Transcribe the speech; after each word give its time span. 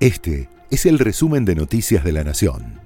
Este 0.00 0.48
es 0.70 0.86
el 0.86 0.98
resumen 0.98 1.44
de 1.44 1.54
Noticias 1.54 2.02
de 2.02 2.12
la 2.12 2.24
Nación. 2.24 2.80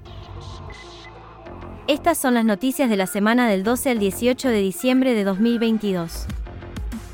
Estas 1.87 2.17
son 2.17 2.33
las 2.33 2.43
noticias 2.43 2.89
de 2.89 2.97
la 2.97 3.07
semana 3.07 3.47
del 3.47 3.63
12 3.63 3.91
al 3.91 3.99
18 3.99 4.49
de 4.49 4.59
diciembre 4.59 5.13
de 5.13 5.23
2022. 5.23 6.25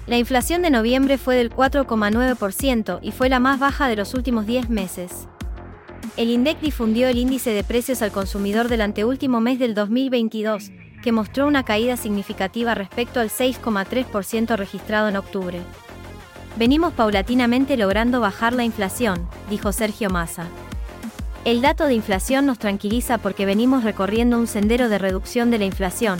La 0.08 0.18
inflación 0.18 0.64
de 0.64 0.72
noviembre 0.72 1.20
fue 1.20 1.36
del 1.36 1.52
4,9% 1.52 2.98
y 3.04 3.12
fue 3.12 3.30
la 3.30 3.40
más 3.40 3.60
baja 3.60 3.88
de 3.88 3.96
los 3.96 4.16
últimos 4.16 4.48
10 4.48 4.72
meses. 4.72 5.28
El 6.18 6.32
INDEC 6.32 6.60
difundió 6.62 7.08
el 7.08 7.20
índice 7.20 7.52
de 7.52 7.64
precios 7.64 8.02
al 8.02 8.12
consumidor 8.12 8.70
del 8.70 8.82
anteúltimo 8.82 9.40
mes 9.40 9.60
del 9.60 9.76
2022, 9.76 10.72
que 11.04 11.12
mostró 11.12 11.46
una 11.46 11.64
caída 11.64 11.96
significativa 11.96 12.74
respecto 12.74 13.20
al 13.20 13.30
6,3% 13.30 14.56
registrado 14.56 15.10
en 15.10 15.18
octubre. 15.18 15.62
Venimos 16.58 16.94
paulatinamente 16.94 17.78
logrando 17.78 18.20
bajar 18.20 18.54
la 18.54 18.64
inflación, 18.64 19.28
dijo 19.50 19.72
Sergio 19.72 20.10
Massa. 20.10 20.46
El 21.46 21.62
dato 21.62 21.86
de 21.86 21.96
inflación 21.96 22.46
nos 22.46 22.60
tranquiliza 22.60 23.18
porque 23.18 23.46
venimos 23.46 23.84
recorriendo 23.84 24.38
un 24.38 24.48
sendero 24.48 24.90
de 24.90 25.00
reducción 25.00 25.50
de 25.50 25.58
la 25.58 25.66
inflación, 25.66 26.20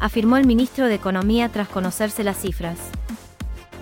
afirmó 0.00 0.36
el 0.36 0.46
ministro 0.46 0.86
de 0.86 0.94
Economía 0.94 1.50
tras 1.50 1.68
conocerse 1.68 2.24
las 2.24 2.38
cifras. 2.38 2.78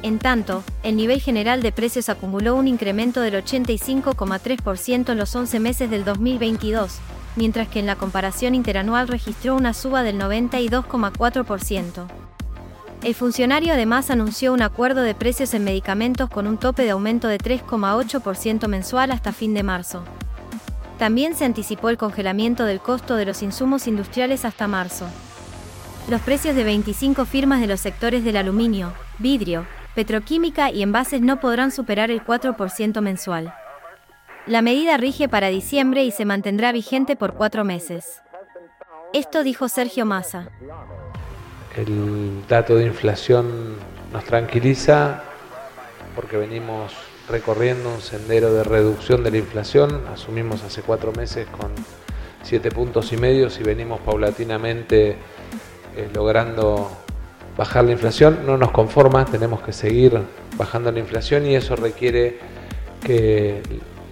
En 0.03 0.19
tanto, 0.19 0.65
el 0.83 0.97
nivel 0.97 1.21
general 1.21 1.63
de 1.63 1.73
precios 1.73 2.09
acumuló 2.09 2.57
un 2.57 2.67
incremento 2.67 3.21
del 3.21 3.35
85,3% 3.35 5.13
en 5.13 5.19
los 5.19 5.37
11 5.37 5.61
meses 5.61 5.91
del 5.91 6.05
2022, 6.05 6.99
mientras 7.37 7.69
que 7.69 7.81
en 7.81 7.87
la 7.87 7.97
comparación 7.97 8.55
interanual 8.55 9.09
registró 9.09 9.55
una 9.55 9.75
suba 9.75 10.03
del 10.03 10.19
92,4%. 10.19 12.20
El 13.03 13.15
funcionario 13.15 13.73
además 13.73 14.11
anunció 14.11 14.53
un 14.53 14.61
acuerdo 14.61 15.01
de 15.01 15.15
precios 15.15 15.55
en 15.55 15.65
medicamentos 15.65 16.29
con 16.29 16.47
un 16.47 16.59
tope 16.59 16.83
de 16.83 16.91
aumento 16.91 17.29
de 17.29 17.39
3,8% 17.39 18.69
mensual 18.69 19.11
hasta 19.11 19.33
fin 19.33 19.55
de 19.55 19.63
marzo. 19.63 20.05
También 20.99 21.35
se 21.35 21.47
anticipó 21.47 21.89
el 21.89 21.97
congelamiento 21.97 22.67
del 22.67 22.81
costo 22.81 23.17
de 23.17 23.25
los 23.25 23.43
insumos 23.43 23.87
industriales 23.87 24.45
hasta 24.45 24.69
marzo. 24.69 25.07
Los 26.11 26.21
precios 26.21 26.55
de 26.55 26.63
25 26.63 27.25
firmas 27.25 27.63
de 27.63 27.69
los 27.69 27.81
sectores 27.81 28.23
del 28.23 28.37
aluminio, 28.37 28.93
vidrio, 29.19 29.65
petroquímica 29.95 30.71
y 30.71 30.83
envases 30.83 31.23
no 31.23 31.41
podrán 31.41 31.71
superar 31.71 32.11
el 32.11 32.23
4% 32.23 33.01
mensual. 33.01 33.55
La 34.47 34.61
medida 34.61 34.99
rige 34.99 35.27
para 35.27 35.49
diciembre 35.49 36.05
y 36.05 36.11
se 36.11 36.27
mantendrá 36.27 36.71
vigente 36.71 37.17
por 37.17 37.33
cuatro 37.33 37.65
meses. 37.65 38.21
Esto 39.15 39.43
dijo 39.43 39.69
Sergio 39.69 40.05
Massa. 40.05 40.51
El 41.77 42.43
dato 42.49 42.75
de 42.75 42.85
inflación 42.85 43.77
nos 44.13 44.25
tranquiliza 44.25 45.23
porque 46.17 46.37
venimos 46.37 46.93
recorriendo 47.29 47.89
un 47.95 48.01
sendero 48.01 48.53
de 48.53 48.65
reducción 48.65 49.23
de 49.23 49.31
la 49.31 49.39
inflación. 49.39 50.03
Asumimos 50.13 50.65
hace 50.65 50.83
cuatro 50.83 51.13
meses 51.13 51.47
con 51.47 51.71
siete 52.43 52.71
puntos 52.71 53.13
y 53.13 53.17
medio 53.17 53.49
y 53.49 53.63
venimos 53.63 54.01
paulatinamente 54.01 55.11
eh, 55.97 56.09
logrando 56.13 56.91
bajar 57.57 57.85
la 57.85 57.93
inflación. 57.93 58.41
No 58.45 58.57
nos 58.57 58.73
conforma, 58.73 59.25
tenemos 59.25 59.63
que 59.63 59.73
seguir 59.73 60.21
bajando 60.57 60.91
la 60.91 60.99
inflación 60.99 61.47
y 61.47 61.55
eso 61.55 61.77
requiere 61.77 62.39
que 63.05 63.63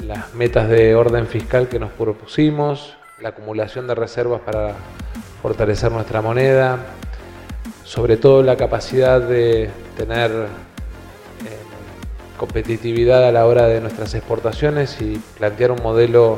las 0.06 0.32
metas 0.34 0.68
de 0.68 0.94
orden 0.94 1.26
fiscal 1.26 1.68
que 1.68 1.80
nos 1.80 1.90
propusimos, 1.90 2.96
la 3.20 3.30
acumulación 3.30 3.88
de 3.88 3.96
reservas 3.96 4.40
para 4.42 4.74
fortalecer 5.42 5.90
nuestra 5.90 6.22
moneda, 6.22 6.78
sobre 7.88 8.18
todo 8.18 8.42
la 8.42 8.58
capacidad 8.58 9.18
de 9.18 9.70
tener 9.96 10.30
eh, 10.30 10.46
competitividad 12.36 13.26
a 13.26 13.32
la 13.32 13.46
hora 13.46 13.66
de 13.66 13.80
nuestras 13.80 14.12
exportaciones 14.12 15.00
y 15.00 15.18
plantear 15.38 15.70
un 15.70 15.82
modelo 15.82 16.36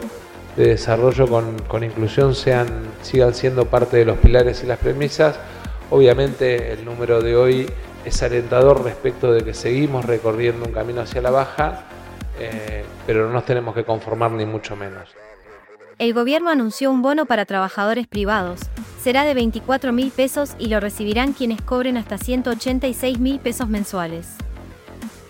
de 0.57 0.69
desarrollo 0.69 1.27
con, 1.27 1.83
inclusión 1.83 2.37
sean, 2.37 2.69
sigan 3.03 3.35
siendo 3.35 3.65
parte 3.65 3.97
de 3.97 4.05
los 4.05 4.19
pilares 4.19 4.63
y 4.63 4.67
las 4.67 4.79
premisas. 4.79 5.41
Obviamente 5.91 6.73
el 6.73 6.85
número 6.85 7.21
de 7.21 7.35
hoy 7.35 7.69
es 8.05 8.23
alentador 8.23 8.85
respecto 8.85 9.33
de 9.33 9.43
que 9.43 9.53
seguimos 9.53 10.05
recorriendo 10.05 10.67
un 10.67 10.73
camino 10.73 11.01
hacia 11.01 11.21
la 11.21 11.31
baja, 11.31 11.83
eh, 12.39 12.85
pero 13.09 13.27
no 13.27 13.33
nos 13.33 13.45
tenemos 13.45 13.75
que 13.75 13.83
conformar 13.83 14.31
ni 14.31 14.47
mucho 14.47 14.77
menos. 14.77 15.09
El 15.99 16.15
gobierno 16.15 16.49
anunció 16.49 16.93
un 16.93 17.03
bono 17.03 17.27
para 17.27 17.45
trabajadores 17.45 18.07
privados, 18.07 18.61
será 19.03 19.25
de 19.25 19.35
24 19.35 19.93
mil 19.93 20.11
pesos 20.11 20.53
y 20.59 20.67
lo 20.67 20.81
recibirán 20.81 21.33
quienes 21.33 21.63
cobren 21.63 21.97
hasta 21.97 22.19
186 22.19 23.19
mil 23.19 23.39
pesos 23.41 23.69
mensuales. 23.69 24.29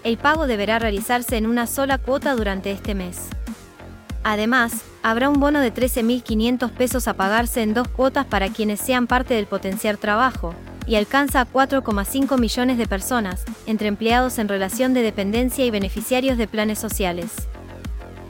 El 0.03 0.17
pago 0.17 0.47
deberá 0.47 0.79
realizarse 0.79 1.37
en 1.37 1.47
una 1.47 1.67
sola 1.67 1.99
cuota 1.99 2.35
durante 2.35 2.73
este 2.73 2.95
mes. 2.95 3.29
Además, 4.25 4.73
habrá 5.03 5.29
un 5.29 5.41
bono 5.41 5.61
de 5.61 5.73
13.500 5.73 6.71
pesos 6.73 7.09
a 7.09 7.15
pagarse 7.15 7.63
en 7.63 7.75
dos 7.75 7.89
cuotas 7.89 8.27
para 8.27 8.49
quienes 8.49 8.81
sean 8.81 9.07
parte 9.07 9.35
del 9.35 9.47
potenciar 9.47 9.97
trabajo, 9.97 10.55
y 10.87 10.97
alcanza 10.97 11.41
a 11.43 11.47
4,5 11.47 12.39
millones 12.39 12.77
de 12.77 12.87
personas, 12.87 13.45
entre 13.67 13.89
empleados 13.89 14.39
en 14.39 14.49
relación 14.49 14.93
de 14.93 15.03
dependencia 15.03 15.65
y 15.65 15.71
beneficiarios 15.71 16.37
de 16.37 16.49
planes 16.49 16.79
sociales. 16.79 17.31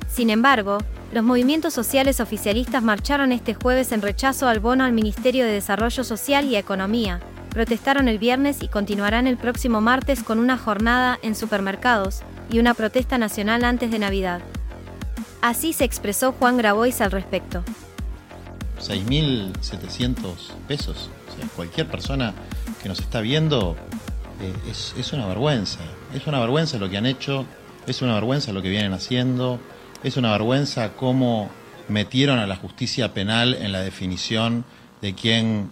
Sin 0.09 0.29
embargo, 0.29 0.79
los 1.13 1.25
movimientos 1.25 1.75
sociales 1.75 2.21
oficialistas 2.21 2.83
marcharon 2.83 3.33
este 3.33 3.55
jueves 3.55 3.91
en 3.91 4.01
rechazo 4.01 4.47
al 4.47 4.61
bono 4.61 4.85
al 4.85 4.93
Ministerio 4.93 5.45
de 5.45 5.53
Desarrollo 5.53 6.05
Social 6.05 6.45
y 6.47 6.55
Economía, 6.55 7.21
protestaron 7.51 8.07
el 8.07 8.19
viernes 8.19 8.63
y 8.63 8.69
continuarán 8.69 9.27
el 9.27 9.37
próximo 9.37 9.81
martes 9.81 10.23
con 10.23 10.39
una 10.39 10.57
jornada 10.57 11.19
en 11.23 11.35
supermercados 11.35 12.21
y 12.51 12.61
una 12.61 12.75
protesta 12.75 13.19
nacional 13.19 13.65
antes 13.65 13.91
de 13.91 13.99
Navidad. 13.99 14.41
Así 15.43 15.73
se 15.73 15.85
expresó 15.85 16.33
Juan 16.33 16.57
Grabois 16.57 17.01
al 17.01 17.11
respecto. 17.11 17.65
6.700 18.81 20.15
pesos. 20.69 21.11
O 21.29 21.37
sea, 21.37 21.49
cualquier 21.57 21.89
persona 21.89 22.35
que 22.83 22.89
nos 22.89 23.01
está 23.01 23.21
viendo 23.21 23.77
eh, 24.41 24.71
es, 24.71 24.95
es 24.97 25.13
una 25.13 25.27
vergüenza. 25.27 25.81
Es 26.15 26.27
una 26.27 26.39
vergüenza 26.39 26.79
lo 26.79 26.89
que 26.89 26.99
han 26.99 27.07
hecho, 27.07 27.47
es 27.87 28.01
una 28.01 28.15
vergüenza 28.15 28.53
lo 28.53 28.63
que 28.63 28.69
vienen 28.69 28.93
haciendo. 28.93 29.59
Es 30.03 30.17
una 30.17 30.33
vergüenza 30.33 30.93
cómo 30.95 31.51
metieron 31.89 32.39
a 32.39 32.47
la 32.47 32.57
justicia 32.57 33.13
penal 33.13 33.55
en 33.55 33.71
la 33.73 33.83
definición 33.83 34.65
de 35.03 35.15
quién 35.15 35.71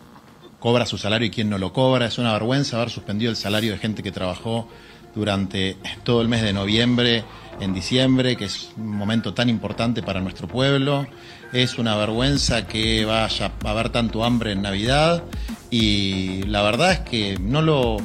cobra 0.61 0.85
su 0.85 0.99
salario 0.99 1.29
y 1.29 1.31
quién 1.31 1.49
no 1.49 1.57
lo 1.57 1.73
cobra. 1.73 2.07
Es 2.07 2.19
una 2.19 2.35
vergüenza 2.35 2.77
haber 2.77 2.91
suspendido 2.91 3.31
el 3.31 3.37
salario 3.37 3.73
de 3.73 3.79
gente 3.79 4.03
que 4.03 4.13
trabajó 4.13 4.69
durante 5.15 5.79
todo 6.05 6.21
el 6.21 6.29
mes 6.29 6.43
de 6.43 6.53
noviembre, 6.53 7.25
en 7.61 7.73
diciembre, 7.73 8.37
que 8.37 8.45
es 8.45 8.71
un 8.77 8.97
momento 8.97 9.33
tan 9.33 9.49
importante 9.49 10.03
para 10.03 10.21
nuestro 10.21 10.47
pueblo. 10.47 11.07
Es 11.55 11.79
una 11.79 11.97
vergüenza 11.97 12.67
que 12.67 13.07
vaya 13.07 13.53
a 13.65 13.71
haber 13.71 13.89
tanto 13.89 14.25
hambre 14.25 14.53
en 14.53 14.61
Navidad 14.61 15.23
y 15.71 16.43
la 16.43 16.63
verdad 16.63 16.93
es 16.93 16.99
que 17.01 17.39
no 17.41 17.63
lo 17.63 17.97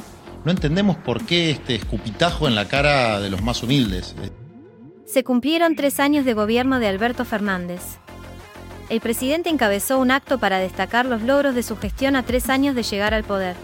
no 0.44 0.50
entendemos 0.50 0.96
por 0.96 1.24
qué 1.24 1.50
este 1.50 1.74
escupitajo 1.74 2.46
en 2.46 2.54
la 2.54 2.66
cara 2.68 3.20
de 3.20 3.30
los 3.30 3.42
más 3.42 3.62
humildes 3.62 4.14
se 5.14 5.22
cumplieron 5.22 5.76
tres 5.76 6.00
años 6.00 6.24
de 6.24 6.34
gobierno 6.34 6.80
de 6.80 6.88
Alberto 6.88 7.24
Fernández. 7.24 7.80
El 8.88 9.00
presidente 9.00 9.48
encabezó 9.48 10.00
un 10.00 10.10
acto 10.10 10.38
para 10.38 10.58
destacar 10.58 11.06
los 11.06 11.22
logros 11.22 11.54
de 11.54 11.62
su 11.62 11.76
gestión 11.76 12.16
a 12.16 12.24
tres 12.24 12.50
años 12.50 12.74
de 12.74 12.82
llegar 12.82 13.14
al 13.14 13.22
poder. 13.22 13.54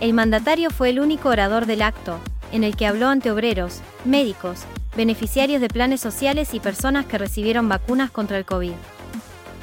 El 0.00 0.14
mandatario 0.14 0.70
fue 0.70 0.90
el 0.90 0.98
único 0.98 1.28
orador 1.28 1.66
del 1.66 1.80
acto, 1.80 2.18
en 2.50 2.64
el 2.64 2.74
que 2.74 2.88
habló 2.88 3.06
ante 3.06 3.30
obreros, 3.30 3.82
médicos, 4.04 4.62
beneficiarios 4.96 5.60
de 5.60 5.68
planes 5.68 6.00
sociales 6.00 6.52
y 6.52 6.58
personas 6.58 7.06
que 7.06 7.18
recibieron 7.18 7.68
vacunas 7.68 8.10
contra 8.10 8.36
el 8.36 8.44
COVID. 8.44 8.72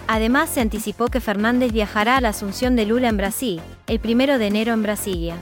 Además, 0.07 0.50
se 0.50 0.62
anticipó 0.62 1.07
que 1.07 1.19
Fernández 1.19 1.73
viajará 1.73 2.16
a 2.16 2.22
la 2.22 2.29
asunción 2.29 2.77
de 2.77 2.85
Lula 2.85 3.09
en 3.09 3.17
Brasil, 3.17 3.62
el 3.88 4.00
primero 4.00 4.38
de 4.38 4.47
enero 4.47 4.72
en 4.72 4.83
Brasilia. 4.83 5.35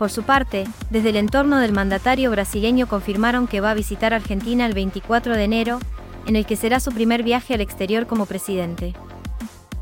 Por 0.00 0.10
su 0.10 0.22
parte, 0.22 0.66
desde 0.88 1.10
el 1.10 1.16
entorno 1.16 1.58
del 1.58 1.72
mandatario 1.72 2.30
brasileño 2.30 2.88
confirmaron 2.88 3.46
que 3.46 3.60
va 3.60 3.72
a 3.72 3.74
visitar 3.74 4.14
Argentina 4.14 4.64
el 4.64 4.72
24 4.72 5.36
de 5.36 5.44
enero, 5.44 5.78
en 6.24 6.36
el 6.36 6.46
que 6.46 6.56
será 6.56 6.80
su 6.80 6.90
primer 6.90 7.22
viaje 7.22 7.52
al 7.52 7.60
exterior 7.60 8.06
como 8.06 8.24
presidente. 8.24 8.94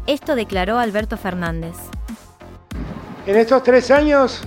Esto 0.08 0.34
declaró 0.34 0.80
Alberto 0.80 1.16
Fernández. 1.16 1.76
En 3.28 3.36
estos 3.36 3.62
tres 3.62 3.92
años 3.92 4.40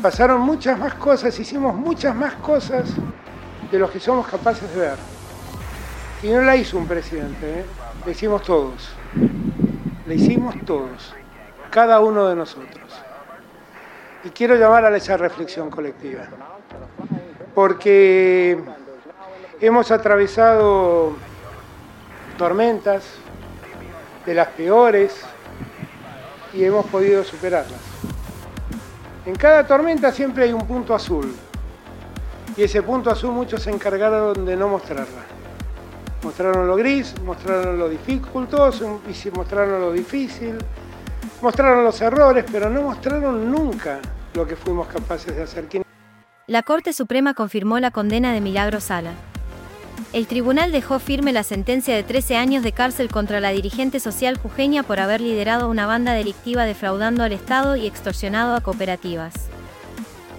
pasaron 0.00 0.40
muchas 0.40 0.78
más 0.78 0.94
cosas, 0.94 1.38
hicimos 1.38 1.74
muchas 1.74 2.16
más 2.16 2.32
cosas 2.36 2.88
de 3.70 3.78
los 3.78 3.90
que 3.90 4.00
somos 4.00 4.26
capaces 4.26 4.74
de 4.74 4.80
ver. 4.80 4.96
Y 6.22 6.28
no 6.28 6.40
la 6.40 6.56
hizo 6.56 6.78
un 6.78 6.86
presidente, 6.86 7.60
¿eh? 7.60 7.66
la 8.06 8.10
hicimos 8.10 8.42
todos. 8.44 8.94
La 10.06 10.14
hicimos 10.14 10.54
todos, 10.64 11.12
cada 11.70 12.00
uno 12.00 12.28
de 12.28 12.36
nosotros. 12.36 13.11
Y 14.24 14.30
quiero 14.30 14.54
llamar 14.56 14.84
a 14.84 14.96
esa 14.96 15.16
reflexión 15.16 15.68
colectiva, 15.68 16.24
porque 17.54 18.56
hemos 19.60 19.90
atravesado 19.90 21.12
tormentas 22.38 23.04
de 24.24 24.34
las 24.34 24.48
peores 24.48 25.20
y 26.52 26.64
hemos 26.64 26.86
podido 26.86 27.24
superarlas. 27.24 27.80
En 29.26 29.34
cada 29.34 29.66
tormenta 29.66 30.10
siempre 30.12 30.44
hay 30.44 30.52
un 30.52 30.66
punto 30.66 30.94
azul 30.94 31.32
Y 32.56 32.64
ese 32.64 32.82
punto 32.82 33.08
azul 33.08 33.30
muchos 33.30 33.62
se 33.62 33.70
encargaron 33.70 34.44
de 34.44 34.56
no 34.56 34.68
mostrarla. 34.68 35.22
Mostraron 36.22 36.66
lo 36.66 36.76
gris, 36.76 37.14
mostraron 37.24 37.78
lo 37.78 37.88
dificultoso, 37.88 39.00
y 39.08 39.30
mostraron 39.30 39.80
lo 39.80 39.92
difícil, 39.92 40.58
mostraron 41.42 41.84
los 41.84 42.00
errores, 42.00 42.44
pero 42.50 42.70
no 42.70 42.82
mostraron 42.82 43.50
nunca 43.50 43.98
lo 44.34 44.46
que 44.46 44.56
fuimos 44.56 44.88
capaces 44.88 45.34
de 45.36 45.42
hacer. 45.42 45.66
La 46.46 46.62
Corte 46.62 46.92
Suprema 46.92 47.34
confirmó 47.34 47.78
la 47.78 47.90
condena 47.90 48.32
de 48.32 48.40
Milagro 48.40 48.80
Sala. 48.80 49.12
El 50.12 50.26
tribunal 50.26 50.72
dejó 50.72 50.98
firme 50.98 51.32
la 51.32 51.42
sentencia 51.42 51.94
de 51.94 52.02
13 52.02 52.36
años 52.36 52.62
de 52.62 52.72
cárcel 52.72 53.08
contra 53.08 53.40
la 53.40 53.50
dirigente 53.50 53.98
social 53.98 54.36
jujeña 54.36 54.82
por 54.82 55.00
haber 55.00 55.20
liderado 55.20 55.68
una 55.68 55.86
banda 55.86 56.12
delictiva 56.12 56.64
defraudando 56.64 57.24
al 57.24 57.32
Estado 57.32 57.76
y 57.76 57.86
extorsionado 57.86 58.54
a 58.54 58.60
cooperativas. 58.60 59.32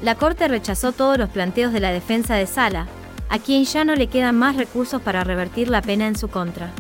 La 0.02 0.16
Corte 0.16 0.48
rechazó 0.48 0.92
todos 0.92 1.18
los 1.18 1.30
planteos 1.30 1.74
de 1.74 1.80
la 1.80 1.92
defensa 1.92 2.36
de 2.36 2.46
Sala, 2.46 2.88
a 3.30 3.40
quien 3.40 3.66
ya 3.66 3.84
no 3.84 3.96
le 3.96 4.08
quedan 4.08 4.38
más 4.38 4.58
recursos 4.58 5.02
para 5.02 5.24
revertir 5.24 5.70
la 5.70 5.82
pena 5.82 6.08
en 6.08 6.16
su 6.16 6.28
contra. 6.28 6.72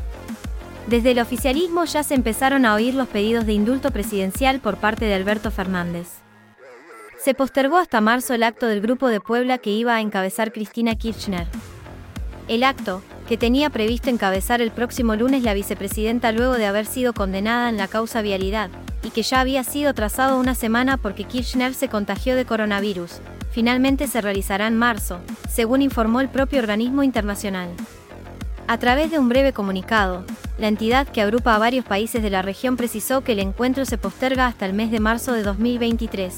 Desde 0.88 1.12
el 1.12 1.20
oficialismo 1.20 1.86
ya 1.86 2.04
se 2.04 2.14
empezaron 2.14 2.66
a 2.66 2.76
oír 2.76 2.94
los 2.94 3.08
pedidos 3.08 3.46
de 3.46 3.54
indulto 3.54 3.92
presidencial 3.92 4.60
por 4.60 4.78
parte 4.78 5.06
de 5.06 5.14
Alberto 5.14 5.50
Fernández. 5.50 6.08
Se 7.18 7.34
postergó 7.34 7.78
hasta 7.78 8.02
marzo 8.02 8.34
el 8.34 8.44
acto 8.44 8.68
del 8.68 8.82
Grupo 8.82 9.08
de 9.08 9.22
Puebla 9.22 9.58
que 9.58 9.70
iba 9.70 9.96
a 9.96 10.02
encabezar 10.02 10.52
Cristina 10.52 10.96
Kirchner. 10.96 11.48
El 12.50 12.64
acto, 12.64 13.02
que 13.30 13.38
tenía 13.38 13.70
previsto 13.70 14.10
encabezar 14.10 14.62
el 14.62 14.72
próximo 14.72 15.16
lunes 15.16 15.44
la 15.44 15.54
vicepresidenta 15.54 16.34
luego 16.34 16.56
de 16.56 16.66
haber 16.66 16.86
sido 16.86 17.14
condenada 17.14 17.70
en 17.70 17.78
la 17.78 17.88
causa 17.88 18.22
vialidad, 18.22 18.70
y 19.04 19.12
que 19.12 19.24
ya 19.24 19.40
había 19.40 19.64
sido 19.64 19.94
trazado 19.94 20.38
una 20.38 20.54
semana 20.54 20.98
porque 20.98 21.24
Kirchner 21.24 21.74
se 21.74 21.88
contagió 21.88 22.36
de 22.36 22.44
coronavirus, 22.44 23.22
finalmente 23.52 24.08
se 24.08 24.20
realizará 24.20 24.68
en 24.68 24.78
marzo, 24.78 25.20
según 25.50 25.82
informó 25.82 26.20
el 26.20 26.28
propio 26.28 26.60
organismo 26.60 27.04
internacional. 27.04 27.70
A 28.68 28.78
través 28.78 29.12
de 29.12 29.20
un 29.20 29.28
breve 29.28 29.52
comunicado, 29.52 30.24
la 30.58 30.70
entidad 30.70 31.08
que 31.08 31.22
agrupa 31.22 31.54
a 31.54 31.60
varios 31.60 31.84
países 31.84 32.24
de 32.24 32.30
la 32.30 32.42
región 32.42 32.78
precisó 32.78 33.22
que 33.22 33.34
el 33.34 33.40
encuentro 33.40 33.84
se 33.84 33.98
posterga 33.98 34.48
hasta 34.48 34.66
el 34.66 34.74
mes 34.74 34.90
de 34.90 35.02
marzo 35.02 35.34
de 35.34 35.44
2023. 35.44 36.34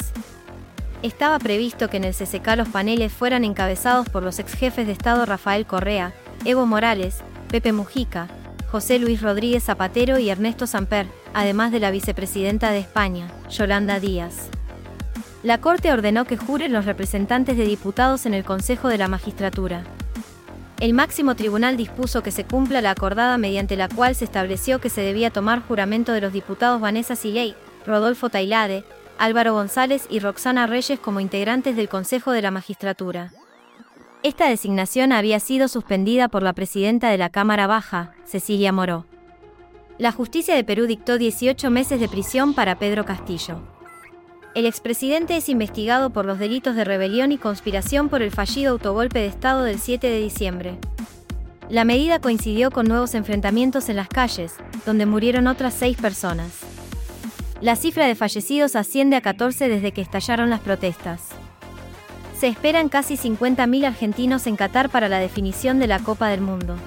Estaba 1.04 1.38
previsto 1.38 1.88
que 1.88 1.98
en 1.98 2.04
el 2.04 2.16
CCK 2.16 2.56
los 2.58 2.70
paneles 2.70 3.14
fueran 3.14 3.44
encabezados 3.44 4.10
por 4.10 4.24
los 4.24 4.40
ex 4.40 4.54
jefes 4.54 4.88
de 4.88 4.94
Estado 4.94 5.24
Rafael 5.28 5.68
Correa, 5.68 6.14
Evo 6.46 6.66
Morales, 6.66 7.20
Pepe 7.50 7.72
Mujica, 7.74 8.28
José 8.72 8.98
Luis 8.98 9.22
Rodríguez 9.22 9.64
Zapatero 9.64 10.18
y 10.18 10.30
Ernesto 10.30 10.66
Samper, 10.66 11.06
además 11.36 11.72
de 11.72 11.80
la 11.80 11.92
vicepresidenta 11.92 12.72
de 12.72 12.80
España, 12.80 13.28
Yolanda 13.52 14.00
Díaz. 14.00 14.50
La 15.44 15.62
Corte 15.62 15.92
ordenó 15.92 16.26
que 16.26 16.38
juren 16.38 16.74
los 16.74 16.86
representantes 16.86 17.56
de 17.56 17.66
diputados 17.66 18.26
en 18.26 18.34
el 18.34 18.44
Consejo 18.44 18.88
de 18.88 18.98
la 18.98 19.08
Magistratura. 19.08 19.84
El 20.80 20.94
máximo 20.94 21.36
tribunal 21.36 21.78
dispuso 21.78 22.22
que 22.22 22.32
se 22.32 22.44
cumpla 22.44 22.82
la 22.82 22.92
acordada 22.92 23.38
mediante 23.38 23.78
la 23.78 23.88
cual 23.88 24.14
se 24.14 24.26
estableció 24.26 24.80
que 24.80 24.90
se 24.90 25.02
debía 25.02 25.32
tomar 25.32 25.62
juramento 25.62 26.12
de 26.12 26.20
los 26.20 26.34
diputados 26.34 26.82
Vanessa 26.82 27.16
Siley, 27.16 27.56
Rodolfo 27.86 28.30
Tailade, 28.30 28.84
Álvaro 29.18 29.54
González 29.54 30.06
y 30.10 30.20
Roxana 30.20 30.68
Reyes 30.68 31.00
como 31.00 31.22
integrantes 31.22 31.78
del 31.78 31.88
Consejo 31.88 32.32
de 32.32 32.42
la 32.42 32.52
Magistratura. 32.52 33.32
Esta 34.22 34.50
designación 34.50 35.14
había 35.14 35.40
sido 35.40 35.70
suspendida 35.70 36.28
por 36.28 36.44
la 36.44 36.52
presidenta 36.52 37.10
de 37.10 37.18
la 37.18 37.30
Cámara 37.30 37.68
Baja, 37.68 38.14
Cecilia 38.26 38.74
Moró. 38.74 39.06
La 39.98 40.12
justicia 40.12 40.56
de 40.56 40.66
Perú 40.66 40.88
dictó 40.88 41.18
18 41.18 41.70
meses 41.70 42.02
de 42.02 42.10
prisión 42.10 42.54
para 42.54 42.80
Pedro 42.80 43.06
Castillo. 43.06 43.75
El 44.56 44.66
expresidente 44.66 45.36
es 45.36 45.50
investigado 45.50 46.12
por 46.12 46.24
los 46.24 46.40
delitos 46.40 46.78
de 46.78 46.86
rebelión 46.86 47.34
y 47.34 47.38
conspiración 47.38 48.08
por 48.08 48.22
el 48.22 48.32
fallido 48.32 48.72
autogolpe 48.72 49.20
de 49.20 49.26
Estado 49.26 49.64
del 49.64 49.80
7 49.80 50.08
de 50.08 50.22
diciembre. 50.22 50.78
La 51.68 51.84
medida 51.84 52.20
coincidió 52.20 52.72
con 52.72 52.88
nuevos 52.88 53.16
enfrentamientos 53.16 53.90
en 53.90 53.98
las 53.98 54.08
calles, 54.08 54.54
donde 54.86 55.06
murieron 55.06 55.48
otras 55.48 55.74
seis 55.74 55.98
personas. 55.98 56.62
La 57.60 57.76
cifra 57.76 58.06
de 58.08 58.16
fallecidos 58.16 58.78
asciende 58.78 59.18
a 59.18 59.22
14 59.22 59.68
desde 59.68 59.92
que 59.92 60.00
estallaron 60.00 60.50
las 60.50 60.62
protestas. 60.62 61.24
Se 62.40 62.48
esperan 62.48 62.88
casi 62.88 63.18
50.000 63.18 63.86
argentinos 63.86 64.48
en 64.48 64.56
Qatar 64.56 64.90
para 64.90 65.10
la 65.10 65.20
definición 65.20 65.80
de 65.80 65.88
la 65.88 66.00
Copa 66.00 66.30
del 66.30 66.40
Mundo. 66.40 66.78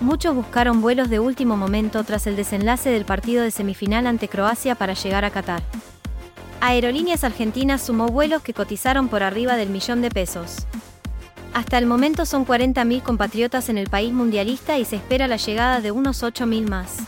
Muchos 0.00 0.34
buscaron 0.34 0.80
vuelos 0.80 1.10
de 1.10 1.20
último 1.20 1.58
momento 1.58 2.04
tras 2.04 2.26
el 2.26 2.36
desenlace 2.36 2.88
del 2.88 3.04
partido 3.04 3.42
de 3.42 3.50
semifinal 3.50 4.06
ante 4.06 4.28
Croacia 4.28 4.76
para 4.76 4.94
llegar 4.94 5.26
a 5.26 5.30
Qatar. 5.30 5.62
Aerolíneas 6.60 7.24
Argentinas 7.24 7.80
sumó 7.80 8.08
vuelos 8.08 8.42
que 8.42 8.52
cotizaron 8.52 9.08
por 9.08 9.22
arriba 9.22 9.56
del 9.56 9.70
millón 9.70 10.02
de 10.02 10.10
pesos. 10.10 10.66
Hasta 11.54 11.78
el 11.78 11.86
momento 11.86 12.26
son 12.26 12.46
40.000 12.46 13.02
compatriotas 13.02 13.68
en 13.70 13.78
el 13.78 13.88
país 13.88 14.12
mundialista 14.12 14.78
y 14.78 14.84
se 14.84 14.96
espera 14.96 15.26
la 15.26 15.36
llegada 15.36 15.80
de 15.80 15.90
unos 15.90 16.22
8.000 16.22 16.68
más. 16.68 16.98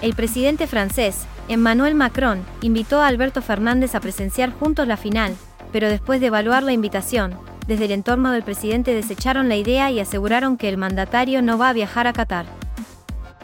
El 0.00 0.14
presidente 0.14 0.66
francés, 0.66 1.26
Emmanuel 1.48 1.94
Macron 1.94 2.42
invitó 2.62 3.00
a 3.00 3.06
Alberto 3.06 3.42
Fernández 3.42 3.94
a 3.94 4.00
presenciar 4.00 4.50
juntos 4.52 4.88
la 4.88 4.96
final, 4.96 5.36
pero 5.70 5.88
después 5.88 6.20
de 6.20 6.28
evaluar 6.28 6.62
la 6.62 6.72
invitación, 6.72 7.38
desde 7.66 7.84
el 7.84 7.92
entorno 7.92 8.32
del 8.32 8.42
presidente 8.42 8.94
desecharon 8.94 9.48
la 9.48 9.56
idea 9.56 9.90
y 9.90 10.00
aseguraron 10.00 10.56
que 10.56 10.68
el 10.68 10.78
mandatario 10.78 11.42
no 11.42 11.58
va 11.58 11.68
a 11.68 11.74
viajar 11.74 12.06
a 12.06 12.12
Qatar. 12.12 12.46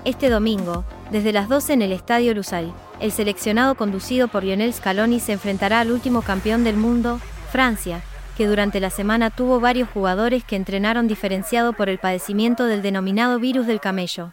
Este 0.05 0.31
domingo, 0.31 0.85
desde 1.11 1.33
las 1.33 1.49
12 1.49 1.75
en 1.75 1.83
el 1.83 1.93
Estadio 1.93 2.35
Lusail, 2.35 2.73
el 3.01 3.13
seleccionado 3.13 3.75
conducido 3.75 4.29
por 4.29 4.45
Lionel 4.45 4.73
Scaloni 4.73 5.21
se 5.21 5.33
enfrentará 5.33 5.81
al 5.81 5.91
último 5.91 6.23
campeón 6.23 6.65
del 6.65 6.77
mundo, 6.77 7.19
Francia, 7.51 8.03
que 8.37 8.47
durante 8.47 8.79
la 8.79 8.91
semana 8.91 9.31
tuvo 9.31 9.59
varios 9.59 9.89
jugadores 9.89 10.45
que 10.45 10.57
entrenaron 10.57 11.09
diferenciado 11.09 11.73
por 11.73 11.89
el 11.89 11.99
padecimiento 11.99 12.67
del 12.67 12.83
denominado 12.83 13.39
virus 13.39 13.67
del 13.67 13.81
camello. 13.81 14.33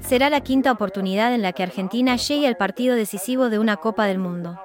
Será 0.00 0.30
la 0.30 0.40
quinta 0.40 0.72
oportunidad 0.72 1.34
en 1.34 1.42
la 1.42 1.52
que 1.52 1.62
Argentina 1.62 2.16
llegue 2.16 2.48
al 2.48 2.56
partido 2.56 2.96
decisivo 2.96 3.50
de 3.50 3.58
una 3.58 3.76
Copa 3.76 4.06
del 4.06 4.18
Mundo. 4.18 4.58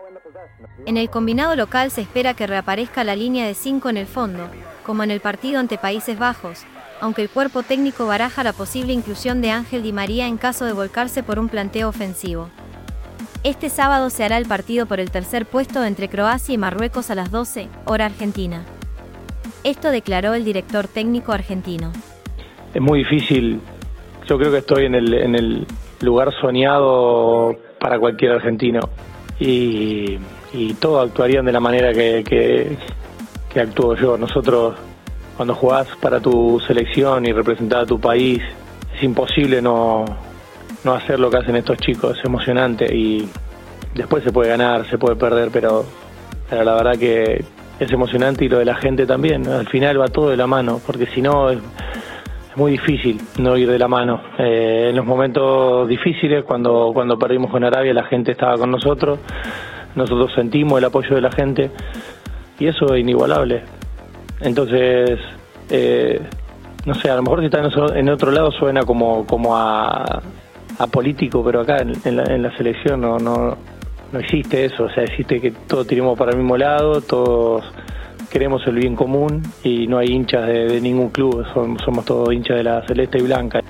En 0.85 0.97
el 0.97 1.09
combinado 1.09 1.55
local 1.55 1.91
se 1.91 2.01
espera 2.01 2.33
que 2.33 2.47
reaparezca 2.47 3.03
la 3.03 3.15
línea 3.15 3.45
de 3.45 3.53
5 3.53 3.89
en 3.89 3.97
el 3.97 4.07
fondo, 4.07 4.47
como 4.85 5.03
en 5.03 5.11
el 5.11 5.19
partido 5.19 5.59
ante 5.59 5.77
Países 5.77 6.17
Bajos, 6.17 6.63
aunque 7.01 7.21
el 7.21 7.29
cuerpo 7.29 7.61
técnico 7.63 8.05
baraja 8.05 8.43
la 8.43 8.53
posible 8.53 8.93
inclusión 8.93 9.41
de 9.41 9.51
Ángel 9.51 9.83
Di 9.83 9.93
María 9.93 10.27
en 10.27 10.37
caso 10.37 10.65
de 10.65 10.73
volcarse 10.73 11.23
por 11.23 11.39
un 11.39 11.49
planteo 11.49 11.89
ofensivo. 11.89 12.49
Este 13.43 13.69
sábado 13.69 14.11
se 14.11 14.23
hará 14.23 14.37
el 14.37 14.45
partido 14.45 14.85
por 14.85 14.99
el 14.99 15.09
tercer 15.09 15.47
puesto 15.47 15.83
entre 15.83 16.09
Croacia 16.09 16.53
y 16.53 16.57
Marruecos 16.57 17.09
a 17.09 17.15
las 17.15 17.31
12, 17.31 17.69
hora 17.85 18.05
argentina. 18.05 18.65
Esto 19.63 19.89
declaró 19.89 20.35
el 20.35 20.45
director 20.45 20.87
técnico 20.87 21.31
argentino. 21.31 21.91
Es 22.73 22.81
muy 22.81 22.99
difícil 22.99 23.59
yo 24.27 24.37
creo 24.37 24.51
que 24.51 24.59
estoy 24.59 24.85
en 24.85 24.95
el, 24.95 25.13
en 25.13 25.35
el 25.35 25.67
lugar 26.01 26.31
soñado 26.39 27.55
para 27.79 27.99
cualquier 27.99 28.33
argentino 28.33 28.79
y, 29.39 30.17
y 30.53 30.73
todos 30.79 31.09
actuarían 31.09 31.43
de 31.45 31.51
la 31.51 31.59
manera 31.59 31.91
que, 31.93 32.23
que, 33.51 33.59
actúo 33.59 33.95
yo. 33.95 34.17
Nosotros, 34.17 34.75
cuando 35.35 35.55
jugás 35.55 35.87
para 35.99 36.19
tu 36.19 36.61
selección 36.65 37.25
y 37.25 37.33
representar 37.33 37.81
a 37.81 37.85
tu 37.85 37.99
país, 37.99 38.41
es 38.95 39.03
imposible 39.03 39.61
no, 39.61 40.05
no 40.83 40.93
hacer 40.93 41.19
lo 41.19 41.29
que 41.29 41.37
hacen 41.37 41.55
estos 41.55 41.77
chicos, 41.77 42.17
es 42.17 42.25
emocionante 42.25 42.85
y 42.93 43.27
después 43.95 44.23
se 44.23 44.31
puede 44.31 44.49
ganar, 44.49 44.85
se 44.89 44.97
puede 44.97 45.15
perder, 45.15 45.49
pero, 45.51 45.85
la 46.51 46.73
verdad 46.73 46.97
que 46.97 47.43
es 47.79 47.91
emocionante 47.91 48.45
y 48.45 48.49
lo 48.49 48.59
de 48.59 48.65
la 48.65 48.75
gente 48.75 49.05
también. 49.05 49.47
Al 49.47 49.67
final 49.67 49.99
va 49.99 50.07
todo 50.07 50.29
de 50.29 50.37
la 50.37 50.47
mano, 50.47 50.79
porque 50.85 51.05
si 51.07 51.21
no 51.21 51.49
es 51.49 51.59
muy 52.55 52.71
difícil 52.71 53.19
no 53.39 53.57
ir 53.57 53.69
de 53.69 53.79
la 53.79 53.87
mano. 53.87 54.21
Eh, 54.37 54.87
en 54.89 54.95
los 54.95 55.05
momentos 55.05 55.87
difíciles, 55.87 56.43
cuando, 56.43 56.91
cuando 56.93 57.17
perdimos 57.17 57.49
con 57.51 57.63
Arabia, 57.63 57.93
la 57.93 58.03
gente 58.03 58.33
estaba 58.33 58.57
con 58.57 58.71
nosotros, 58.71 59.19
nosotros 59.95 60.31
sentimos 60.35 60.77
el 60.77 60.85
apoyo 60.85 61.15
de 61.15 61.21
la 61.21 61.31
gente 61.31 61.71
y 62.59 62.67
eso 62.67 62.93
es 62.93 63.01
inigualable. 63.01 63.63
Entonces, 64.41 65.19
eh, 65.69 66.19
no 66.85 66.93
sé, 66.95 67.09
a 67.09 67.15
lo 67.15 67.23
mejor 67.23 67.39
si 67.39 67.45
está 67.45 67.61
en 67.95 68.09
otro 68.09 68.31
lado 68.31 68.51
suena 68.51 68.83
como, 68.83 69.25
como 69.25 69.55
a, 69.55 70.21
a 70.77 70.87
político, 70.87 71.43
pero 71.43 71.61
acá 71.61 71.77
en, 71.79 72.15
la, 72.15 72.23
en 72.23 72.41
la 72.41 72.55
selección 72.57 73.01
no, 73.01 73.17
no, 73.17 73.57
no 74.11 74.19
existe 74.19 74.65
eso, 74.65 74.83
o 74.83 74.89
sea, 74.89 75.03
existe 75.03 75.39
que 75.39 75.51
todos 75.51 75.87
tiremos 75.87 76.17
para 76.17 76.31
el 76.31 76.37
mismo 76.37 76.57
lado, 76.57 77.01
todos 77.01 77.63
queremos 78.31 78.65
el 78.65 78.75
bien 78.75 78.95
común 78.95 79.43
y 79.63 79.87
no 79.87 79.97
hay 79.97 80.07
hinchas 80.07 80.47
de, 80.47 80.81
ningún 80.81 81.09
club, 81.09 81.45
somos, 81.53 82.05
todos 82.05 82.33
hinchas 82.33 82.57
de 82.57 82.63
la 82.63 82.85
celeste 82.87 83.19
y 83.19 83.23
blanca. 83.23 83.61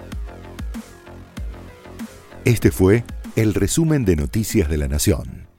Este 2.45 2.71
fue 2.71 3.03
el 3.35 3.53
resumen 3.53 4.05
de 4.05 4.15
Noticias 4.15 4.69
de 4.69 4.77
la 4.77 4.87
Nación. 4.87 5.50